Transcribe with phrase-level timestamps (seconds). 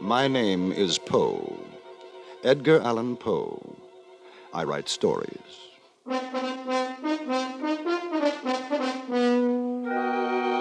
[0.00, 1.58] My name is Poe,
[2.44, 3.76] Edgar Allan Poe.
[4.54, 5.28] I write stories.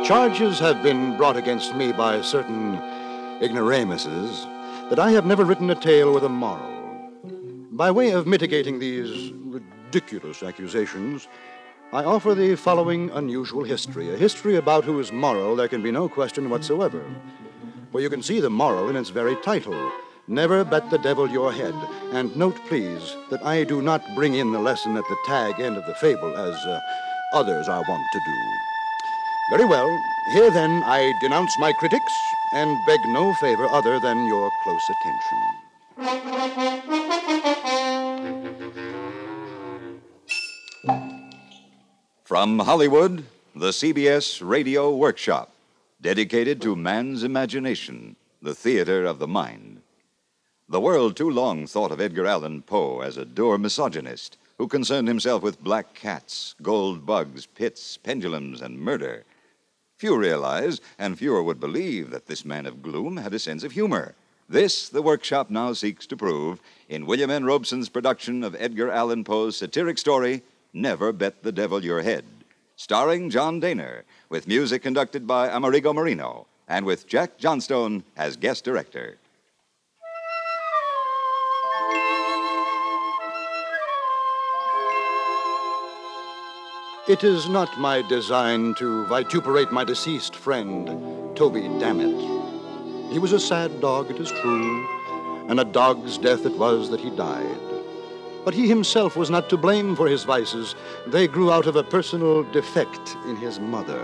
[0.07, 2.79] Charges have been brought against me by certain
[3.39, 4.47] ignoramuses
[4.89, 7.11] that I have never written a tale with a moral.
[7.69, 11.27] By way of mitigating these ridiculous accusations,
[11.93, 16.07] I offer the following unusual history, a history about whose moral there can be no
[16.07, 17.03] question whatsoever.
[17.91, 19.91] For you can see the moral in its very title
[20.25, 21.75] Never Bet the Devil Your Head.
[22.13, 25.75] And note, please, that I do not bring in the lesson at the tag end
[25.75, 26.79] of the fable as uh,
[27.33, 29.57] others are wont to do.
[29.57, 29.89] Very well,
[30.31, 32.13] here then I denounce my critics
[32.53, 35.41] and beg no favor other than your close attention.
[42.31, 45.51] From Hollywood, the CBS Radio Workshop,
[45.99, 49.81] dedicated to man's imagination, the theater of the mind.
[50.69, 55.09] The world too long thought of Edgar Allan Poe as a dour misogynist who concerned
[55.09, 59.25] himself with black cats, gold bugs, pits, pendulums, and murder.
[59.97, 63.73] Few realize, and fewer would believe, that this man of gloom had a sense of
[63.73, 64.15] humor.
[64.47, 67.43] This, the workshop now seeks to prove in William N.
[67.43, 72.23] Robson's production of Edgar Allan Poe's satiric story, Never Bet the Devil Your Head,
[72.77, 78.63] starring John Dehner, with music conducted by Amerigo Marino, and with Jack Johnstone as guest
[78.63, 79.17] director.
[87.09, 90.87] It is not my design to vituperate my deceased friend,
[91.35, 93.11] Toby Dammit.
[93.11, 97.01] He was a sad dog, it is true, and a dog's death it was that
[97.01, 97.70] he died.
[98.43, 100.75] But he himself was not to blame for his vices.
[101.07, 104.01] They grew out of a personal defect in his mother.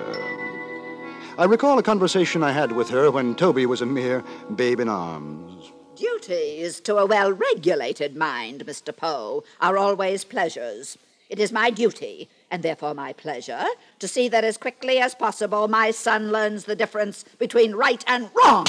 [1.40, 4.24] I recall a conversation I had with her when Toby was a mere
[4.56, 5.72] babe in arms.
[5.96, 8.96] Duties to a well regulated mind, Mr.
[8.96, 10.98] Poe, are always pleasures.
[11.30, 13.66] It is my duty, and therefore my pleasure,
[14.00, 18.30] to see that as quickly as possible my son learns the difference between right and
[18.34, 18.66] wrong.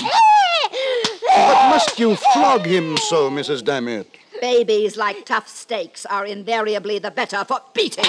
[1.36, 3.62] But must you flog him so, Mrs.
[3.62, 4.06] Dammit?
[4.40, 8.04] Babies, like tough steaks, are invariably the better for beating.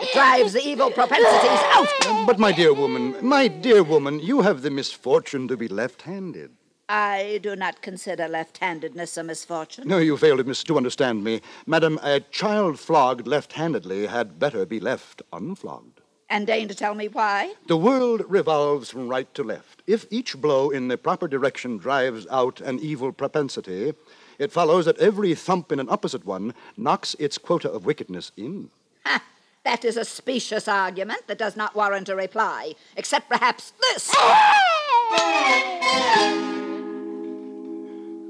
[0.00, 2.26] It drives the evil propensities out.
[2.26, 6.52] But, my dear woman, my dear woman, you have the misfortune to be left handed.
[6.88, 9.88] I do not consider left handedness a misfortune.
[9.88, 11.40] No, you fail to, to understand me.
[11.66, 15.98] Madam, a child flogged left handedly had better be left unflogged.
[16.28, 17.54] And deign to tell me why?
[17.66, 19.82] The world revolves from right to left.
[19.86, 23.92] If each blow in the proper direction drives out an evil propensity,
[24.38, 28.70] it follows that every thump in an opposite one knocks its quota of wickedness in.
[29.04, 29.22] Ha!
[29.64, 34.10] That is a specious argument that does not warrant a reply, except perhaps this.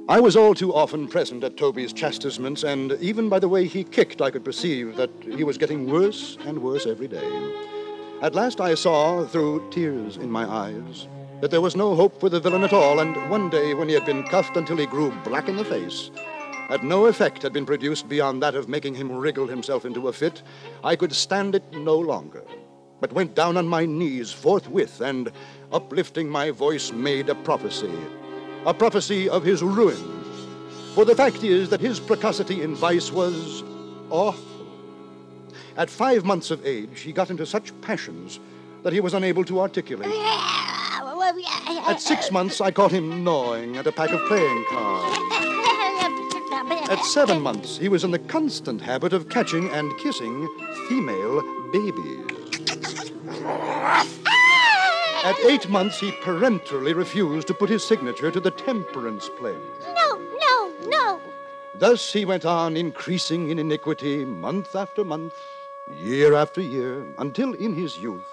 [0.09, 3.85] I was all too often present at Toby's chastisements, and even by the way he
[3.85, 7.31] kicked, I could perceive that he was getting worse and worse every day.
[8.21, 11.09] At last I saw, through tears in my eyes,
[11.43, 13.95] that there was no hope for the villain at all, and one day when he
[13.95, 16.13] had been cuffed until he grew black in the face,
[16.69, 20.13] that no effect had been produced beyond that of making him wriggle himself into a
[20.13, 20.41] fit,
[20.85, 22.45] I could stand it no longer,
[23.01, 25.33] but went down on my knees forthwith and,
[25.73, 27.93] uplifting my voice, made a prophecy
[28.65, 30.25] a prophecy of his ruin.
[30.95, 33.65] For the fact is that his precocity in vice was
[34.11, 34.69] awful.
[35.77, 38.39] At five months of age, he got into such passions
[38.85, 40.13] that he was unable to articulate.
[41.23, 45.19] At six uh, months, I caught him gnawing at a pack of playing cards.
[46.91, 50.49] At seven months, he was in the constant habit of catching and kissing
[50.89, 51.41] female
[51.73, 52.27] babies.
[55.25, 59.57] At eight months, he peremptorily refused to put his signature to the temperance pledge.
[59.95, 61.21] No, no, no.
[61.77, 65.35] Thus he went on increasing in iniquity month after month,
[65.95, 68.32] year after year, until in his youth.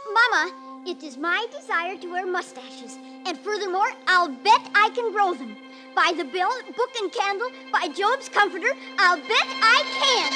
[0.85, 2.97] It is my desire to wear mustaches.
[3.25, 5.55] And furthermore, I'll bet I can grow them.
[5.93, 10.31] By the bell, book, and candle, by Job's comforter, I'll bet I can.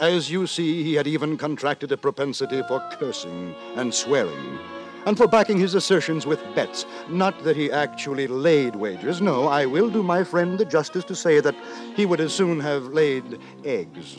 [0.00, 4.58] As you see, he had even contracted a propensity for cursing and swearing,
[5.06, 6.86] and for backing his assertions with bets.
[7.08, 9.20] Not that he actually laid wagers.
[9.20, 11.54] No, I will do my friend the justice to say that
[11.94, 14.16] he would as soon have laid eggs.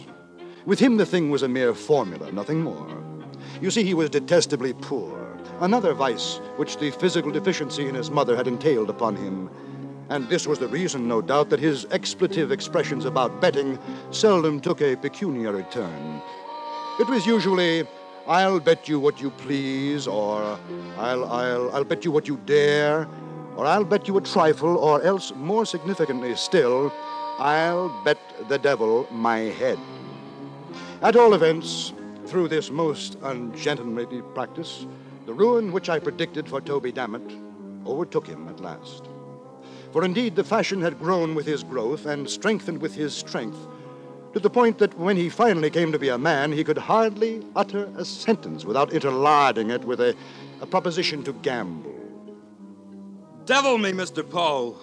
[0.66, 2.88] With him, the thing was a mere formula, nothing more.
[3.62, 8.36] You see, he was detestably poor, another vice which the physical deficiency in his mother
[8.36, 9.50] had entailed upon him.
[10.10, 13.78] And this was the reason, no doubt, that his expletive expressions about betting
[14.12, 16.22] seldom took a pecuniary turn.
[17.00, 17.86] It was usually,
[18.26, 20.58] I'll bet you what you please, or
[20.98, 23.08] I'll, I'll, I'll bet you what you dare,
[23.58, 26.94] or I'll bet you a trifle, or else, more significantly still,
[27.38, 28.18] I'll bet
[28.48, 29.78] the devil my head.
[31.04, 31.92] At all events,
[32.28, 34.86] through this most ungentlemanly practice,
[35.26, 37.30] the ruin which I predicted for Toby Dammit
[37.86, 39.10] overtook him at last.
[39.92, 43.58] For indeed the fashion had grown with his growth and strengthened with his strength,
[44.32, 47.46] to the point that when he finally came to be a man, he could hardly
[47.54, 50.16] utter a sentence without interlarding it with a,
[50.62, 51.94] a proposition to gamble.
[53.44, 54.28] Devil me, Mr.
[54.28, 54.78] Poe.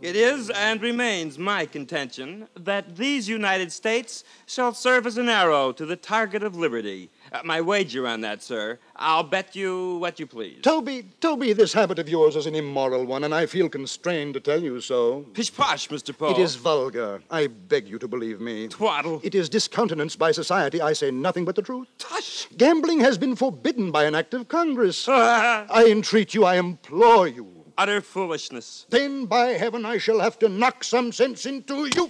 [0.00, 5.72] It is and remains my contention that these United States shall serve as an arrow
[5.72, 7.10] to the target of liberty.
[7.32, 8.78] Uh, my wager on that, sir.
[8.94, 10.62] I'll bet you what you please.
[10.62, 14.40] Toby, Toby, this habit of yours is an immoral one, and I feel constrained to
[14.40, 15.22] tell you so.
[15.34, 16.16] Pish posh, Mr.
[16.16, 16.30] Poe.
[16.30, 17.20] It is vulgar.
[17.28, 18.68] I beg you to believe me.
[18.68, 19.20] Twaddle.
[19.24, 20.80] It is discountenanced by society.
[20.80, 21.88] I say nothing but the truth.
[21.98, 22.46] Tush.
[22.56, 25.08] Gambling has been forbidden by an act of Congress.
[25.08, 27.57] I entreat you, I implore you.
[27.78, 28.86] Utter foolishness.
[28.90, 32.08] Then, by heaven, I shall have to knock some sense into you.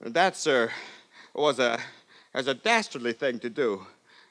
[0.00, 0.72] That, sir,
[1.32, 1.78] was a
[2.34, 3.86] as a dastardly thing to do.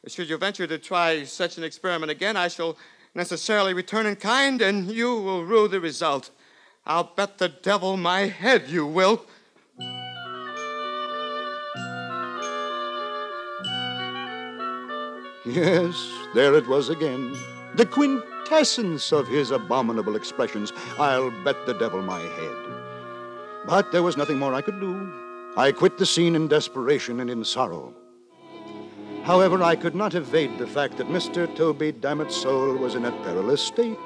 [0.06, 2.78] Should you venture to try such an experiment again, I shall
[3.16, 6.30] necessarily return in kind, and you will rue the result.
[6.86, 9.26] I'll bet the devil my head you will.
[15.48, 17.34] Yes, there it was again.
[17.76, 20.74] The quintessence of his abominable expressions.
[21.00, 22.56] I'll bet the devil my head.
[23.66, 25.10] But there was nothing more I could do.
[25.56, 27.94] I quit the scene in desperation and in sorrow.
[29.24, 31.54] However, I could not evade the fact that Mr.
[31.56, 33.98] Toby Dammit's soul was in a perilous state.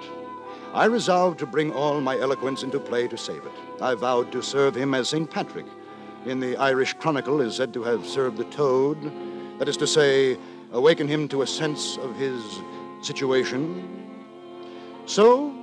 [0.74, 3.82] I resolved to bring all my eloquence into play to save it.
[3.82, 5.30] I vowed to serve him as St.
[5.30, 5.66] Patrick.
[6.26, 9.12] In the Irish Chronicle is said to have served the toad,
[9.60, 10.38] that is to say,
[10.72, 12.62] awaken him to a sense of his
[13.02, 13.88] situation.
[15.06, 15.54] So,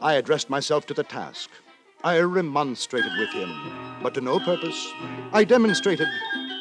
[0.00, 1.50] I addressed myself to the task.
[2.02, 3.50] I remonstrated with him,
[4.02, 4.92] but to no purpose.
[5.32, 6.08] I demonstrated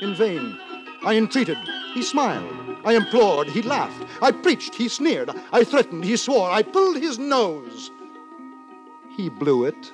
[0.01, 0.57] in vain.
[1.03, 1.57] I entreated,
[1.93, 2.53] he smiled.
[2.85, 4.05] I implored, he laughed.
[4.21, 5.29] I preached, he sneered.
[5.51, 6.49] I threatened, he swore.
[6.49, 7.91] I pulled his nose.
[9.17, 9.91] He blew it.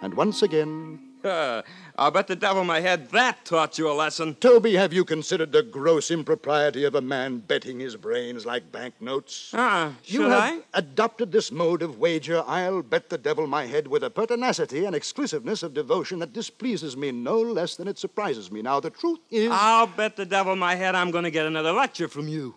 [0.00, 1.62] And once again, Uh,
[1.98, 4.36] I'll bet the devil my head that taught you a lesson.
[4.36, 9.50] Toby, have you considered the gross impropriety of a man betting his brains like banknotes?
[9.52, 10.60] Ah, You should have I?
[10.74, 14.94] adopted this mode of wager, I'll bet the devil my head, with a pertinacity and
[14.94, 18.62] exclusiveness of devotion that displeases me no less than it surprises me.
[18.62, 19.50] Now, the truth is.
[19.52, 22.54] I'll bet the devil my head I'm going to get another lecture from you.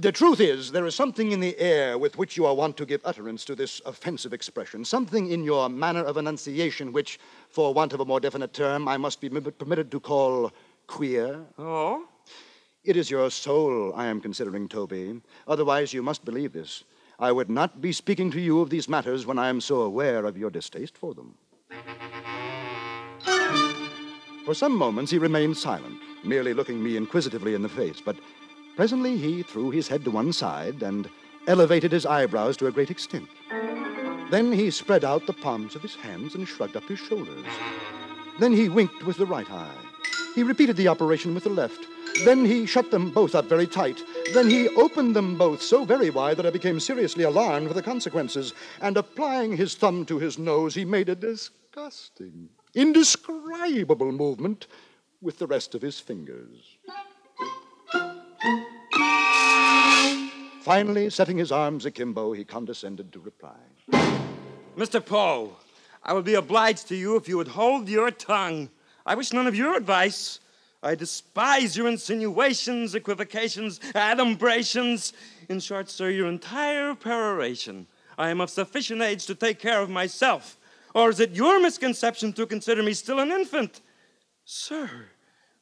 [0.00, 2.86] The truth is, there is something in the air with which you are wont to
[2.86, 7.20] give utterance to this offensive expression, something in your manner of enunciation which,
[7.50, 10.52] for want of a more definite term, I must be permitted to call
[10.86, 11.44] queer.
[11.58, 12.08] Oh?
[12.82, 15.20] It is your soul I am considering, Toby.
[15.46, 16.84] Otherwise, you must believe this.
[17.18, 20.24] I would not be speaking to you of these matters when I am so aware
[20.24, 21.34] of your distaste for them.
[24.46, 28.16] For some moments he remained silent, merely looking me inquisitively in the face, but
[28.80, 31.06] presently he threw his head to one side and
[31.46, 33.28] elevated his eyebrows to a great extent.
[34.30, 37.44] Then he spread out the palms of his hands and shrugged up his shoulders.
[38.38, 39.76] Then he winked with the right eye.
[40.34, 41.84] He repeated the operation with the left.
[42.24, 44.00] Then he shut them both up very tight.
[44.32, 47.82] Then he opened them both so very wide that I became seriously alarmed for the
[47.82, 48.54] consequences.
[48.80, 54.68] And applying his thumb to his nose, he made a disgusting, indescribable movement
[55.20, 56.78] with the rest of his fingers.
[60.62, 63.56] Finally, setting his arms akimbo, he condescended to reply.
[64.76, 65.04] Mr.
[65.04, 65.56] Poe,
[66.02, 68.70] I would be obliged to you if you would hold your tongue.
[69.04, 70.40] I wish none of your advice.
[70.82, 75.12] I despise your insinuations, equivocations, adumbrations.
[75.48, 77.86] In short, sir, your entire peroration.
[78.16, 80.56] I am of sufficient age to take care of myself.
[80.94, 83.80] Or is it your misconception to consider me still an infant?
[84.44, 84.88] Sir,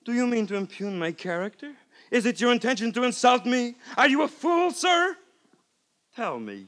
[0.05, 1.73] do you mean to impugn my character?
[2.11, 3.75] Is it your intention to insult me?
[3.97, 5.17] Are you a fool, sir?
[6.17, 6.67] Tell me,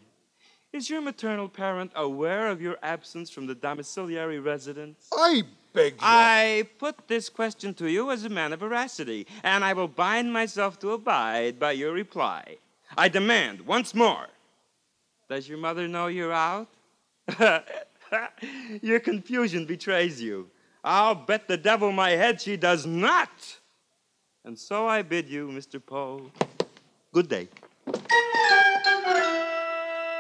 [0.72, 5.08] is your maternal parent aware of your absence from the domiciliary residence?
[5.12, 5.42] I
[5.72, 5.98] beg you.
[6.02, 10.32] I put this question to you as a man of veracity, and I will bind
[10.32, 12.58] myself to abide by your reply.
[12.96, 14.26] I demand once more
[15.28, 16.68] Does your mother know you're out?
[18.82, 20.48] your confusion betrays you.
[20.82, 23.58] I'll bet the devil my head she does not.
[24.44, 25.84] And so I bid you, Mr.
[25.84, 26.30] Poe,
[27.12, 27.48] good day.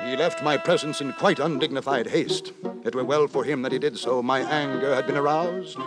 [0.04, 2.52] He left my presence in quite undignified haste.
[2.84, 4.22] It were well for him that he did so.
[4.22, 5.78] My anger had been aroused.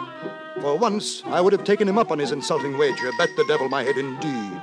[0.62, 3.70] For once, I would have taken him up on his insulting wager, bet the devil
[3.70, 4.62] my head indeed.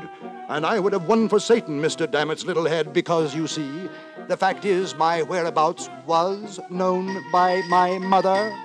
[0.49, 2.11] And I would have won for Satan, Mr.
[2.11, 3.89] Dammit's little head, because, you see,
[4.29, 8.57] the fact is, my whereabouts was known by my mother.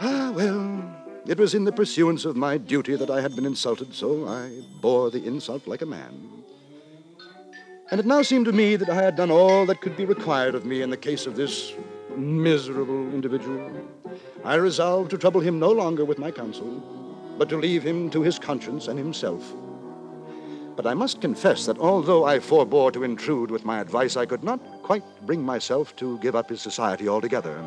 [0.00, 0.93] Ah, well,
[1.26, 4.50] it was in the pursuance of my duty that I had been insulted, so I
[4.80, 6.30] bore the insult like a man.
[7.90, 10.54] And it now seemed to me that I had done all that could be required
[10.54, 11.74] of me in the case of this
[12.16, 13.70] miserable individual.
[14.44, 16.82] I resolved to trouble him no longer with my counsel,
[17.38, 19.54] but to leave him to his conscience and himself.
[20.76, 24.42] But I must confess that although I forbore to intrude with my advice, I could
[24.42, 27.62] not quite bring myself to give up his society altogether.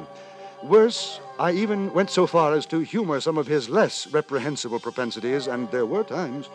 [0.67, 5.47] Worse, I even went so far as to humor some of his less reprehensible propensities,
[5.47, 6.47] and there were times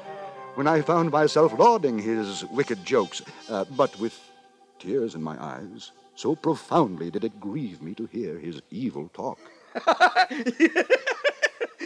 [0.54, 4.19] when I found myself lauding his wicked jokes, uh, but with
[4.78, 5.92] tears in my eyes.
[6.14, 9.38] So profoundly did it grieve me to hear his evil talk.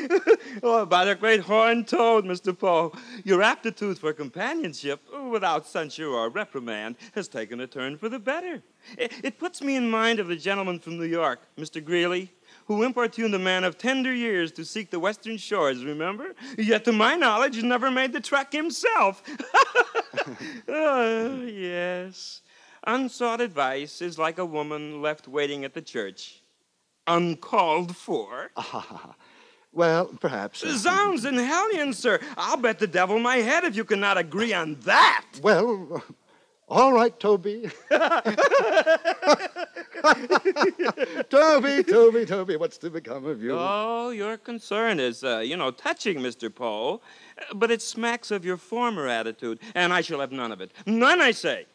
[0.63, 2.57] oh, by the great horned toad, Mr.
[2.57, 2.93] Poe,
[3.25, 5.01] your aptitude for companionship,
[5.31, 8.63] without censure or reprimand, has taken a turn for the better.
[8.99, 11.85] It, it puts me in mind of the gentleman from New York, Mr.
[11.85, 12.33] Greeley,
[12.67, 16.35] who importuned a man of tender years to seek the western shores, remember?
[16.59, 19.23] Yet, to my knowledge, never made the trek himself.
[20.69, 22.43] oh, yes.
[22.87, 26.43] Unsought advice is like a woman left waiting at the church,
[27.07, 28.51] uncalled for.
[28.57, 29.15] Ah,
[29.77, 30.65] Well, perhaps.
[30.65, 32.19] uh, Zounds and hellions, sir.
[32.39, 35.27] I'll bet the devil my head if you cannot agree on that.
[35.43, 36.03] Well,
[36.67, 37.69] all right, Toby.
[41.29, 43.55] Toby, Toby, Toby, what's to become of you?
[43.59, 46.53] Oh, your concern is, uh, you know, touching, Mr.
[46.53, 47.03] Poe.
[47.55, 50.73] But it smacks of your former attitude, and I shall have none of it.
[50.87, 51.67] None, I say.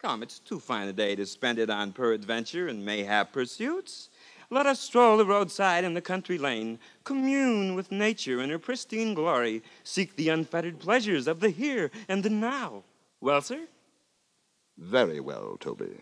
[0.00, 4.08] Come, it's too fine a day to spend it on peradventure and mayhap pursuits.
[4.48, 9.12] Let us stroll the roadside and the country lane, commune with nature in her pristine
[9.12, 12.84] glory, seek the unfettered pleasures of the here and the now.
[13.20, 13.66] Well, sir?
[14.78, 15.96] Very well, Toby.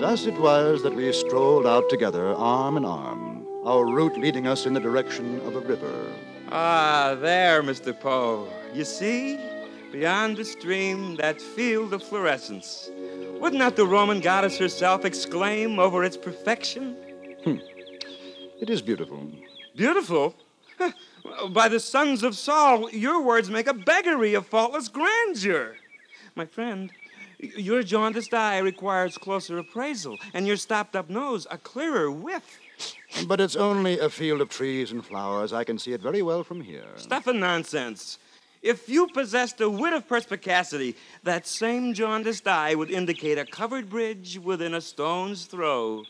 [0.00, 4.66] Thus it was that we strolled out together, arm in arm, our route leading us
[4.66, 6.12] in the direction of a river.
[6.56, 7.98] Ah, there, Mr.
[7.98, 8.48] Poe.
[8.72, 9.40] You see?
[9.90, 12.92] Beyond the stream, that field of fluorescence.
[13.40, 16.96] Would not the Roman goddess herself exclaim over its perfection?
[18.60, 19.32] It is beautiful.
[19.74, 20.36] Beautiful?
[21.50, 25.74] By the sons of Saul, your words make a beggary of faultless grandeur.
[26.36, 26.92] My friend,
[27.40, 32.60] your jaundiced eye requires closer appraisal, and your stopped up nose a clearer whiff.
[33.26, 35.52] But it's only a field of trees and flowers.
[35.52, 36.86] I can see it very well from here.
[36.96, 38.18] Stuff and nonsense.
[38.62, 43.90] If you possessed a wit of perspicacity, that same jaundiced eye would indicate a covered
[43.90, 46.04] bridge within a stone's throw.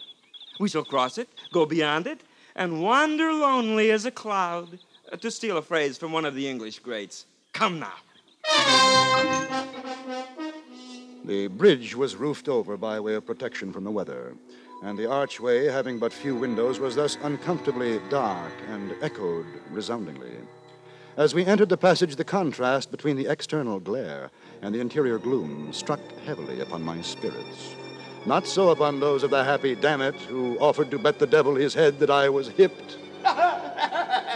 [0.61, 2.21] We shall cross it, go beyond it,
[2.55, 4.79] and wander lonely as a cloud,
[5.13, 7.27] uh, to steal a phrase from one of the English greats.
[7.53, 7.95] Come now.
[11.25, 14.35] The bridge was roofed over by way of protection from the weather,
[14.85, 20.33] and the archway, having but few windows, was thus uncomfortably dark and echoed resoundingly.
[21.17, 25.73] As we entered the passage, the contrast between the external glare and the interior gloom
[25.73, 27.75] struck heavily upon my spirits.
[28.27, 31.73] Not so upon those of the happy Dammit who offered to bet the devil his
[31.73, 32.99] head that I was hipped.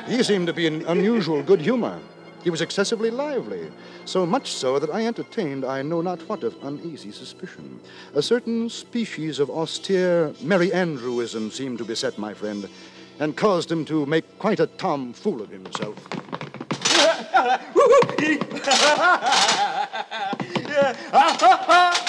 [0.06, 2.00] He seemed to be in unusual good humor.
[2.48, 3.70] He was excessively lively,
[4.06, 7.78] so much so that I entertained I know not what of uneasy suspicion.
[8.14, 12.66] A certain species of austere Merry Andrewism seemed to beset my friend,
[13.20, 15.98] and caused him to make quite a tomfool of himself.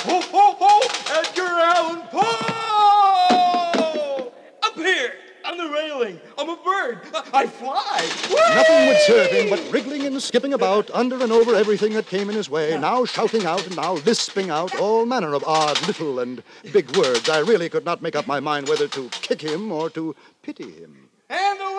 [0.06, 0.80] Ho, ho, ho!
[1.20, 2.32] Edgar Allan Poe!
[4.64, 5.12] Up here,
[5.44, 6.20] on the railing.
[6.38, 7.02] I'm a bird.
[7.34, 8.08] I fly.
[8.56, 12.30] Nothing would serve him but wriggling and skipping about under and over everything that came
[12.30, 16.20] in his way, now shouting out and now lisping out all manner of odd little
[16.20, 17.30] and big words.
[17.30, 20.72] I really could not make up my mind whether to kick him or to pity
[20.72, 21.10] him.
[21.30, 21.79] Antediluvian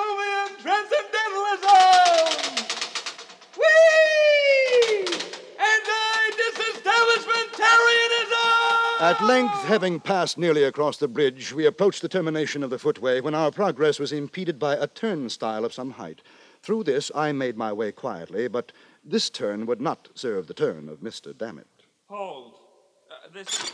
[9.01, 13.23] At length, having passed nearly across the bridge, we approached the termination of the footway
[13.23, 16.21] when our progress was impeded by a turnstile of some height.
[16.63, 20.91] Through this, I made my way quietly, but this turn would not serve the turn
[20.91, 21.37] of Mr.
[21.37, 21.67] Dammit.
[22.11, 22.57] Hold.
[23.11, 23.73] Uh, this.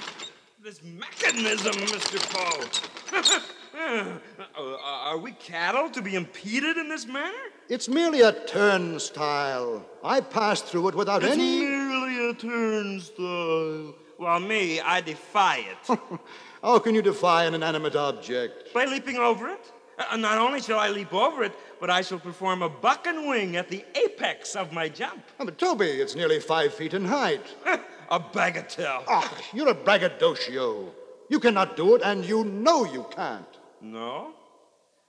[0.63, 2.21] this mechanism, Mr.
[2.33, 3.41] Poe.
[3.79, 7.37] Uh, are we cattle to be impeded in this manner?
[7.69, 9.85] It's merely a turnstile.
[10.03, 11.61] I passed through it without It's any.
[11.61, 13.95] merely a turnstile.
[14.19, 15.99] Well, me, I defy it.
[16.63, 18.73] How can you defy an inanimate object?
[18.73, 19.73] By leaping over it?
[19.99, 23.29] Uh, not only shall I leap over it, but I shall perform a buck and
[23.29, 25.23] wing at the apex of my jump.
[25.39, 27.55] Oh, but Toby, it's nearly five feet in height.
[28.11, 29.05] a bagatelle.
[29.09, 30.93] Ah, you're a braggadocio.
[31.29, 33.47] You cannot do it, and you know you can't.
[33.81, 34.33] No?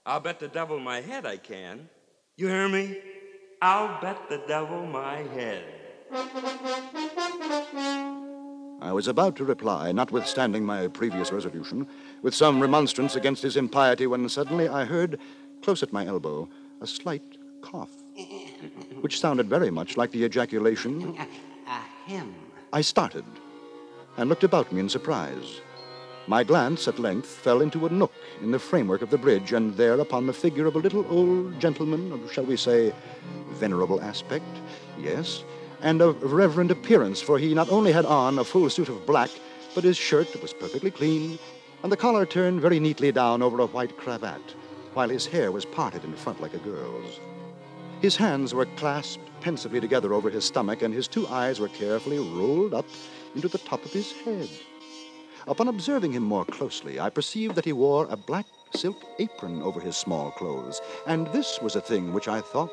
[0.04, 1.88] I'll bet the devil my head I can.
[2.36, 2.98] You hear me?
[3.60, 5.64] I'll bet the devil my head.
[8.80, 11.86] I was about to reply, notwithstanding my previous resolution,
[12.22, 15.18] with some remonstrance against his impiety, when suddenly I heard,
[15.62, 16.48] close at my elbow,
[16.80, 17.22] a slight
[17.60, 17.90] cough,
[19.00, 21.16] which sounded very much like the ejaculation.
[21.66, 22.34] Ahem.
[22.72, 23.24] I started
[24.16, 25.60] and looked about me in surprise.
[26.28, 29.76] My glance at length fell into a nook in the framework of the bridge, and
[29.76, 32.92] there upon the figure of a little old gentleman of, shall we say,
[33.52, 34.44] venerable aspect,
[34.98, 35.42] yes,
[35.80, 39.30] and of reverend appearance, for he not only had on a full suit of black,
[39.74, 41.38] but his shirt was perfectly clean,
[41.82, 44.54] and the collar turned very neatly down over a white cravat,
[44.94, 47.20] while his hair was parted in front like a girl's.
[48.00, 52.18] His hands were clasped pensively together over his stomach, and his two eyes were carefully
[52.18, 52.86] rolled up
[53.34, 54.48] into the top of his head.
[55.46, 59.80] Upon observing him more closely, I perceived that he wore a black silk apron over
[59.80, 62.70] his small clothes, and this was a thing which I thought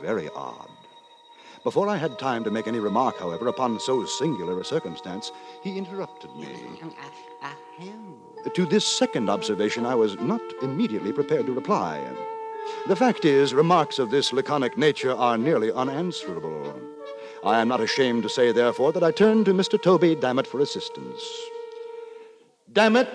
[0.00, 0.77] very odd.
[1.64, 5.76] Before I had time to make any remark, however, upon so singular a circumstance, he
[5.76, 6.48] interrupted me.
[8.54, 12.00] To this second observation, I was not immediately prepared to reply.
[12.86, 16.80] The fact is, remarks of this laconic nature are nearly unanswerable.
[17.44, 19.80] I am not ashamed to say, therefore, that I turned to Mr.
[19.80, 21.22] Toby Dammit for assistance.
[22.72, 23.08] Dammit,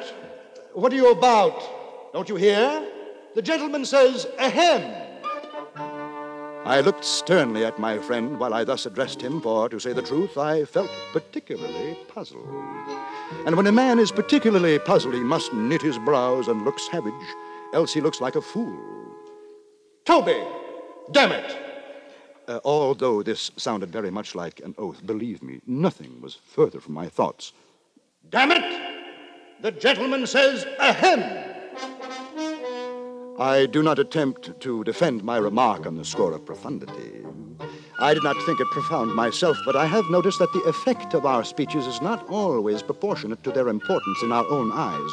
[0.74, 2.12] what are you about?
[2.14, 2.88] Don't you hear?
[3.36, 5.03] The gentleman says, ahem.
[6.66, 10.02] I looked sternly at my friend while I thus addressed him, for, to say the
[10.02, 12.48] truth, I felt particularly puzzled.
[13.46, 17.14] And when a man is particularly puzzled, he must knit his brows and look savage,
[17.74, 18.78] else he looks like a fool.
[20.06, 20.42] Toby!
[21.12, 21.58] Damn it!
[22.48, 26.94] Uh, although this sounded very much like an oath, believe me, nothing was further from
[26.94, 27.52] my thoughts.
[28.30, 29.04] Damn it!
[29.62, 31.53] The gentleman says, ahem!
[33.40, 37.26] I do not attempt to defend my remark on the score of profundity.
[38.00, 41.26] I did not think it profound myself, but I have noticed that the effect of
[41.26, 45.12] our speeches is not always proportionate to their importance in our own eyes.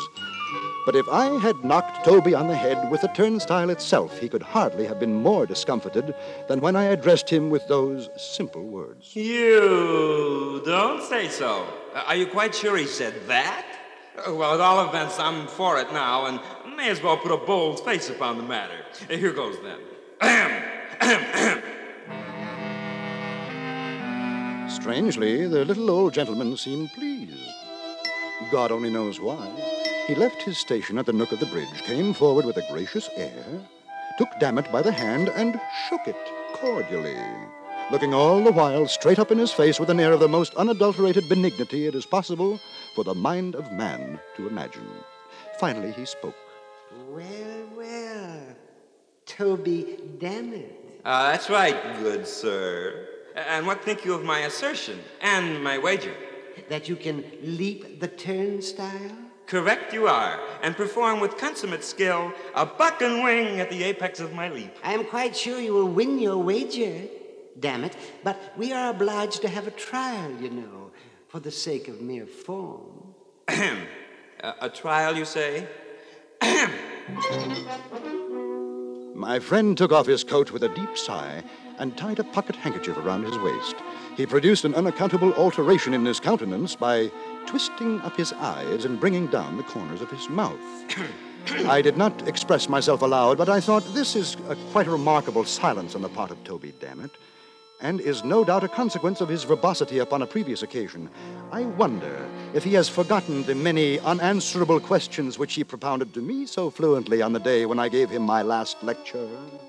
[0.85, 4.43] But if I had knocked Toby on the head with the turnstile itself, he could
[4.43, 6.15] hardly have been more discomfited
[6.49, 9.17] than when I addressed him with those simple words.
[9.17, 11.67] You don't say so.
[11.95, 13.67] Are you quite sure he said that?
[14.29, 16.41] Well, at all events, I'm for it now, and
[16.81, 18.81] may as well put a bold face upon the matter.
[19.11, 19.81] Uh, Here goes then.
[24.71, 27.37] Strangely, the little old gentleman seemed pleased.
[28.51, 29.47] God only knows why.
[30.07, 33.11] He left his station at the nook of the bridge, came forward with a gracious
[33.15, 33.45] air,
[34.17, 36.17] took Dammit by the hand, and shook it
[36.55, 37.19] cordially,
[37.91, 40.55] looking all the while straight up in his face with an air of the most
[40.55, 42.59] unadulterated benignity it is possible
[42.95, 44.89] for the mind of man to imagine.
[45.59, 46.35] Finally, he spoke.
[47.11, 48.41] Well, well.
[49.27, 51.01] Toby Dammit.
[51.05, 53.09] Uh, that's right, good sir.
[53.35, 56.15] And what think you of my assertion and my wager?
[56.69, 59.17] That you can leap the turnstile?
[59.47, 64.21] Correct you are, and perform with consummate skill a buck and wing at the apex
[64.21, 64.73] of my leap.
[64.85, 67.09] I am quite sure you will win your wager.
[67.59, 67.97] Damn it.
[68.23, 70.93] But we are obliged to have a trial, you know,
[71.27, 73.15] for the sake of mere form.
[73.49, 73.89] Ahem.
[74.45, 75.67] A, a trial, you say?
[79.15, 81.43] My friend took off his coat with a deep sigh
[81.79, 83.77] and tied a pocket handkerchief around his waist.
[84.17, 87.11] He produced an unaccountable alteration in his countenance by
[87.47, 90.59] twisting up his eyes and bringing down the corners of his mouth.
[91.67, 95.45] I did not express myself aloud, but I thought this is a, quite a remarkable
[95.45, 97.11] silence on the part of Toby Dammit,
[97.83, 101.09] and is no doubt a consequence of his verbosity upon a previous occasion.
[101.53, 106.47] I wonder if he has forgotten the many unanswerable questions which he propounded to me
[106.47, 109.29] so fluently on the day when I gave him my last lecture.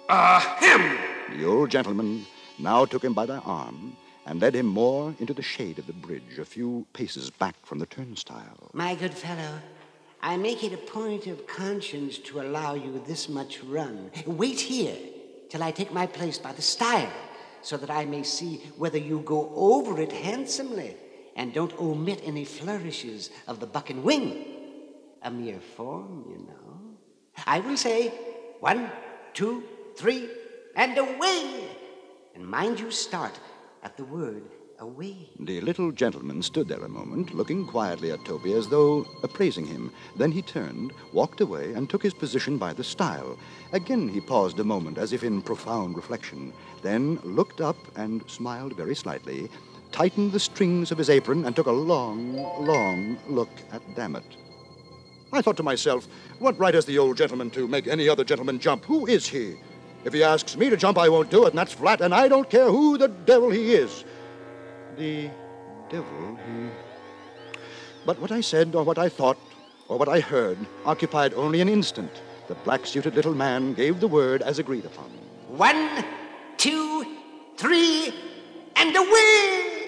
[0.10, 1.38] Ah, him!
[1.38, 2.26] The old gentleman
[2.60, 3.95] now took him by the arm
[4.26, 7.80] and led him more into the shade of the bridge, a few paces back from
[7.80, 8.69] the turnstile.
[8.74, 9.60] My good fellow,
[10.21, 14.12] I make it a point of conscience to allow you this much run.
[14.28, 14.95] Wait here
[15.50, 17.12] till I take my place by the stile,
[17.62, 20.95] so that I may see whether you go over it handsomely
[21.36, 24.45] And don't omit any flourishes of the buck and wing.
[25.24, 26.97] A mere form, you know.
[27.45, 28.10] I will say
[28.60, 28.91] one,
[29.34, 29.63] two,
[29.95, 30.30] three,
[30.76, 31.67] and away.
[32.36, 33.39] And mind you start
[33.84, 34.43] at the word
[34.82, 35.30] away.
[35.39, 39.91] The little gentleman stood there a moment, looking quietly at Toby as though appraising him.
[40.15, 43.38] Then he turned, walked away, and took his position by the stile.
[43.74, 48.76] Again he paused a moment, as if in profound reflection, then looked up and smiled
[48.76, 49.50] very slightly,
[49.91, 54.24] tightened the strings of his apron, and took a long, long look at Dammit.
[55.32, 56.08] I thought to myself,
[56.39, 58.84] what right has the old gentleman to make any other gentleman jump?
[58.86, 59.56] Who is he?
[60.04, 62.28] If he asks me to jump, I won't do it, and that's flat, and I
[62.28, 64.04] don't care who the devil he is.
[65.02, 65.32] The
[65.90, 66.70] devil, he.
[68.06, 69.40] But what I said, or what I thought,
[69.88, 72.22] or what I heard, occupied only an instant.
[72.48, 75.10] The black suited little man gave the word as agreed upon.
[75.58, 76.06] One,
[76.58, 77.18] two,
[77.58, 78.14] three,
[78.76, 79.82] and away!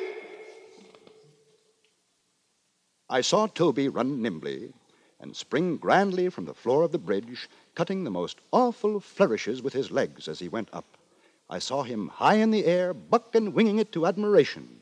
[3.08, 4.73] I saw Toby run nimbly
[5.19, 9.73] and spring grandly from the floor of the bridge, cutting the most awful flourishes with
[9.73, 10.97] his legs as he went up.
[11.52, 14.80] I saw him high in the air, buck and winging it to admiration.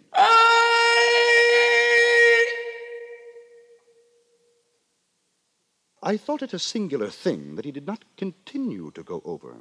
[6.04, 9.56] I thought it a singular thing that he did not continue to go over.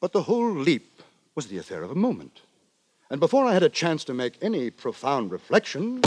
[0.00, 1.02] But the whole leap
[1.34, 2.42] was the affair of a moment.
[3.08, 6.02] And before I had a chance to make any profound reflection,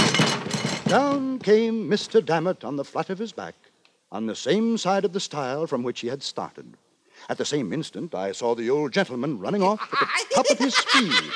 [0.86, 2.24] down came Mr.
[2.24, 3.56] Dammit on the flat of his back,
[4.12, 6.78] on the same side of the stile from which he had started.
[7.28, 10.60] At the same instant, I saw the old gentleman running off at the top of
[10.60, 11.32] his speed.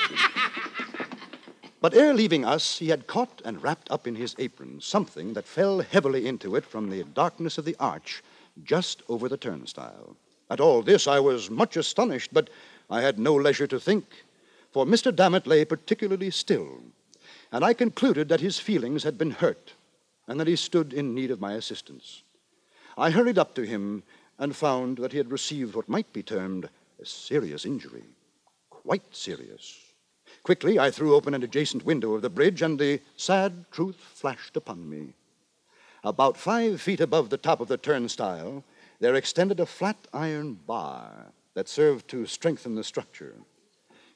[1.80, 5.46] But ere leaving us, he had caught and wrapped up in his apron something that
[5.46, 8.22] fell heavily into it from the darkness of the arch
[8.62, 10.16] just over the turnstile.
[10.50, 12.50] At all this, I was much astonished, but
[12.90, 14.04] I had no leisure to think,
[14.72, 15.14] for Mr.
[15.14, 16.82] Dammit lay particularly still,
[17.50, 19.72] and I concluded that his feelings had been hurt
[20.28, 22.22] and that he stood in need of my assistance.
[22.98, 24.02] I hurried up to him
[24.38, 26.68] and found that he had received what might be termed
[27.00, 28.04] a serious injury.
[28.68, 29.89] Quite serious.
[30.42, 34.56] Quickly, I threw open an adjacent window of the bridge, and the sad truth flashed
[34.56, 35.14] upon me.
[36.02, 38.64] About five feet above the top of the turnstile,
[39.00, 43.34] there extended a flat iron bar that served to strengthen the structure.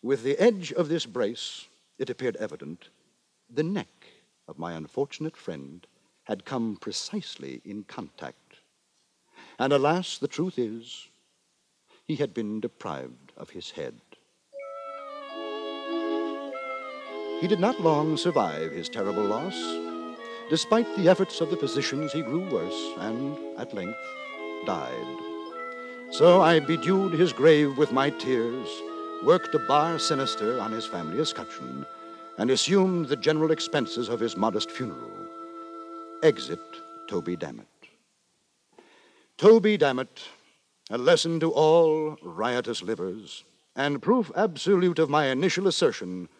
[0.02, 2.88] With the edge of this brace, it appeared evident,
[3.50, 4.06] the neck
[4.48, 5.86] of my unfortunate friend
[6.24, 8.56] had come precisely in contact.
[9.58, 11.08] And alas, the truth is,
[12.06, 14.00] he had been deprived of his head.
[17.44, 19.54] He did not long survive his terrible loss.
[20.48, 23.98] Despite the efforts of the physicians, he grew worse and, at length,
[24.64, 25.18] died.
[26.10, 28.66] So I bedewed his grave with my tears,
[29.22, 31.84] worked a bar sinister on his family escutcheon,
[32.38, 35.12] and assumed the general expenses of his modest funeral.
[36.22, 36.64] Exit
[37.10, 37.68] Toby Dammit.
[39.36, 40.22] Toby Dammit,
[40.88, 43.44] a lesson to all riotous livers,
[43.76, 46.30] and proof absolute of my initial assertion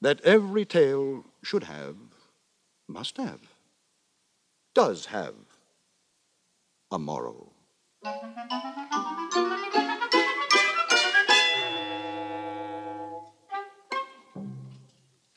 [0.00, 1.96] that every tale should have,
[2.88, 3.40] must have,
[4.74, 5.34] does have
[6.90, 7.52] a moral.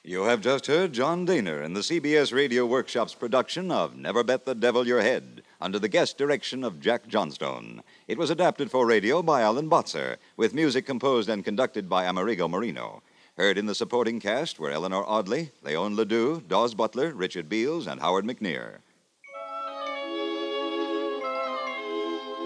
[0.03, 4.43] You have just heard John Dehner in the CBS Radio Workshop's production of Never Bet
[4.43, 7.83] the Devil Your Head, under the guest direction of Jack Johnstone.
[8.07, 12.47] It was adapted for radio by Alan Botzer, with music composed and conducted by Amerigo
[12.47, 13.03] Marino.
[13.39, 18.01] Heard in the supporting cast were Eleanor Audley, Leon Ledoux, Daws Butler, Richard Beals, and
[18.01, 18.79] Howard McNear.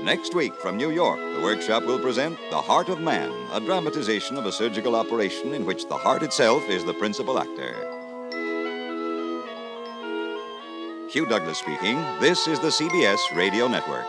[0.04, 4.38] Next week from New York, the workshop will present The Heart of Man, a dramatization
[4.38, 7.74] of a surgical operation in which the heart itself is the principal actor.
[11.10, 11.96] Hugh Douglas speaking.
[12.20, 14.06] This is the CBS Radio Network.